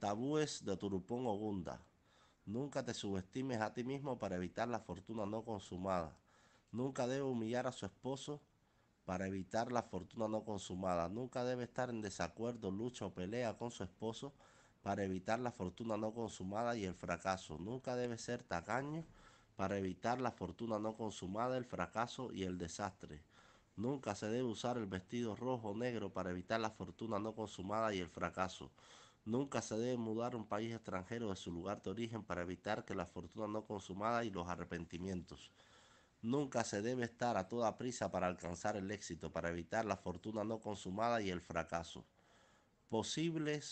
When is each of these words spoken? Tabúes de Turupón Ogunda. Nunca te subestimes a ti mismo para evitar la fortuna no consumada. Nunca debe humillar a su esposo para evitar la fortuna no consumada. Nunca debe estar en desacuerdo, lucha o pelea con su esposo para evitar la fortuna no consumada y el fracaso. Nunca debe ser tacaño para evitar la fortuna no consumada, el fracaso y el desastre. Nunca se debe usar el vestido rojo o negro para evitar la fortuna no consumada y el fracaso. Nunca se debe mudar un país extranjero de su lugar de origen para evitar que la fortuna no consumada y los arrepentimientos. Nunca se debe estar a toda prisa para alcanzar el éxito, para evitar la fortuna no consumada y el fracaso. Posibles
Tabúes 0.00 0.64
de 0.64 0.78
Turupón 0.78 1.26
Ogunda. 1.26 1.78
Nunca 2.46 2.82
te 2.82 2.94
subestimes 2.94 3.60
a 3.60 3.74
ti 3.74 3.84
mismo 3.84 4.18
para 4.18 4.36
evitar 4.36 4.66
la 4.66 4.80
fortuna 4.80 5.26
no 5.26 5.44
consumada. 5.44 6.16
Nunca 6.72 7.06
debe 7.06 7.24
humillar 7.24 7.66
a 7.66 7.72
su 7.72 7.84
esposo 7.84 8.40
para 9.04 9.26
evitar 9.26 9.70
la 9.70 9.82
fortuna 9.82 10.26
no 10.26 10.42
consumada. 10.42 11.10
Nunca 11.10 11.44
debe 11.44 11.64
estar 11.64 11.90
en 11.90 12.00
desacuerdo, 12.00 12.70
lucha 12.70 13.04
o 13.04 13.12
pelea 13.12 13.58
con 13.58 13.70
su 13.70 13.84
esposo 13.84 14.32
para 14.82 15.04
evitar 15.04 15.38
la 15.38 15.52
fortuna 15.52 15.98
no 15.98 16.14
consumada 16.14 16.74
y 16.78 16.86
el 16.86 16.94
fracaso. 16.94 17.58
Nunca 17.58 17.94
debe 17.94 18.16
ser 18.16 18.42
tacaño 18.42 19.04
para 19.54 19.76
evitar 19.76 20.18
la 20.18 20.30
fortuna 20.30 20.78
no 20.78 20.96
consumada, 20.96 21.58
el 21.58 21.66
fracaso 21.66 22.32
y 22.32 22.44
el 22.44 22.56
desastre. 22.56 23.22
Nunca 23.76 24.14
se 24.14 24.28
debe 24.28 24.44
usar 24.44 24.78
el 24.78 24.86
vestido 24.86 25.36
rojo 25.36 25.68
o 25.68 25.76
negro 25.76 26.10
para 26.10 26.30
evitar 26.30 26.58
la 26.58 26.70
fortuna 26.70 27.18
no 27.18 27.34
consumada 27.34 27.92
y 27.92 27.98
el 27.98 28.08
fracaso. 28.08 28.70
Nunca 29.24 29.60
se 29.60 29.76
debe 29.76 29.98
mudar 29.98 30.34
un 30.34 30.46
país 30.46 30.74
extranjero 30.74 31.28
de 31.28 31.36
su 31.36 31.52
lugar 31.52 31.82
de 31.82 31.90
origen 31.90 32.24
para 32.24 32.42
evitar 32.42 32.84
que 32.84 32.94
la 32.94 33.06
fortuna 33.06 33.46
no 33.46 33.66
consumada 33.66 34.24
y 34.24 34.30
los 34.30 34.48
arrepentimientos. 34.48 35.52
Nunca 36.22 36.64
se 36.64 36.82
debe 36.82 37.04
estar 37.04 37.36
a 37.36 37.48
toda 37.48 37.76
prisa 37.76 38.10
para 38.10 38.26
alcanzar 38.26 38.76
el 38.76 38.90
éxito, 38.90 39.32
para 39.32 39.50
evitar 39.50 39.84
la 39.84 39.96
fortuna 39.96 40.44
no 40.44 40.60
consumada 40.60 41.20
y 41.22 41.30
el 41.30 41.40
fracaso. 41.40 42.04
Posibles 42.88 43.64